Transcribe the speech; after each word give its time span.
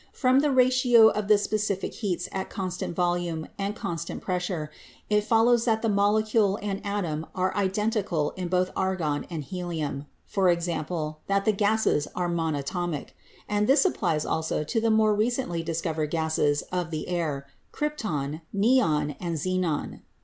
From 0.13 0.39
the 0.39 0.49
ratio 0.49 1.09
of 1.09 1.27
the 1.27 1.37
specific 1.37 1.93
heats 1.93 2.27
at 2.31 2.49
constant 2.49 2.95
volume 2.95 3.45
and 3.59 3.75
constant 3.75 4.19
pres 4.23 4.41
sure, 4.41 4.71
it 5.11 5.23
follows 5.23 5.65
that 5.65 5.83
the 5.83 5.89
molecule 5.89 6.57
and 6.59 6.83
atom 6.83 7.27
are 7.35 7.55
identical 7.55 8.31
in 8.31 8.47
both 8.47 8.71
argon 8.75 9.27
and 9.29 9.43
helium— 9.43 10.07
i.e., 10.37 11.15
that 11.27 11.45
the 11.45 11.51
gases 11.55 12.07
are 12.15 12.29
mona 12.29 12.63
tomic; 12.63 13.09
and 13.47 13.67
this 13.67 13.85
applies 13.85 14.25
also 14.25 14.63
to 14.63 14.81
the 14.81 14.87
other 14.87 14.95
more 14.95 15.13
recently 15.13 15.61
discovered 15.61 16.09
gases 16.09 16.63
of 16.71 16.89
the 16.89 17.07
air— 17.07 17.45
krypton, 17.71 18.41
neon 18.51 19.11
and 19.19 19.35
xenon. 19.35 20.01